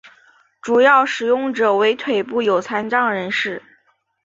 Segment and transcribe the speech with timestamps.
[0.63, 3.61] 主要使用者为腿部有残障人士。